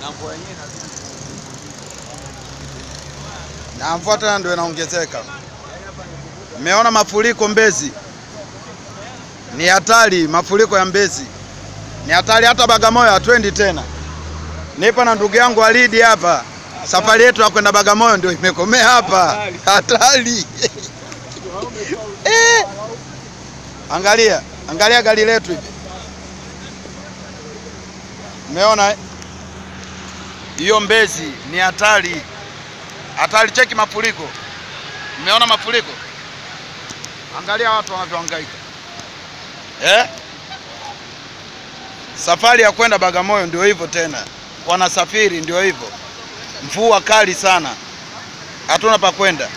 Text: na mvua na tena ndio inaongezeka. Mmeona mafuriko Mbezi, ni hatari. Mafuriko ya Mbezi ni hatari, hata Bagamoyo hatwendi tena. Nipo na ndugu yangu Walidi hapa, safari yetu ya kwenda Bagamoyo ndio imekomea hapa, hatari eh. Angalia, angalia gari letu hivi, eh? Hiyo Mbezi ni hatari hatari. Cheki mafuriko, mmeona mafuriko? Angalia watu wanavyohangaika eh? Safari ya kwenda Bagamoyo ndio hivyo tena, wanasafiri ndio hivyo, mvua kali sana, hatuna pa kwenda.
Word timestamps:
na 0.00 0.10
mvua 3.98 4.14
na 4.14 4.18
tena 4.18 4.38
ndio 4.38 4.52
inaongezeka. 4.52 5.18
Mmeona 6.60 6.90
mafuriko 6.90 7.48
Mbezi, 7.48 7.92
ni 9.56 9.66
hatari. 9.66 10.28
Mafuriko 10.28 10.78
ya 10.78 10.84
Mbezi 10.84 11.24
ni 12.06 12.12
hatari, 12.12 12.46
hata 12.46 12.66
Bagamoyo 12.66 13.10
hatwendi 13.10 13.52
tena. 13.52 13.82
Nipo 14.78 15.04
na 15.04 15.14
ndugu 15.14 15.36
yangu 15.36 15.60
Walidi 15.60 16.00
hapa, 16.00 16.44
safari 16.84 17.24
yetu 17.24 17.40
ya 17.42 17.50
kwenda 17.50 17.72
Bagamoyo 17.72 18.16
ndio 18.16 18.32
imekomea 18.32 18.84
hapa, 18.88 19.38
hatari 19.64 20.38
eh. 22.24 22.64
Angalia, 23.90 24.42
angalia 24.70 25.02
gari 25.02 25.24
letu 25.24 25.50
hivi, 25.50 25.62
eh? 28.90 28.96
Hiyo 30.58 30.80
Mbezi 30.80 31.32
ni 31.50 31.58
hatari 31.58 32.22
hatari. 33.16 33.50
Cheki 33.50 33.74
mafuriko, 33.74 34.28
mmeona 35.22 35.46
mafuriko? 35.46 35.90
Angalia 37.38 37.70
watu 37.70 37.92
wanavyohangaika 37.92 38.52
eh? 39.84 40.06
Safari 42.14 42.62
ya 42.62 42.72
kwenda 42.72 42.98
Bagamoyo 42.98 43.46
ndio 43.46 43.64
hivyo 43.64 43.86
tena, 43.86 44.24
wanasafiri 44.66 45.40
ndio 45.40 45.62
hivyo, 45.62 45.90
mvua 46.64 47.00
kali 47.00 47.34
sana, 47.34 47.68
hatuna 48.66 48.98
pa 48.98 49.12
kwenda. 49.12 49.48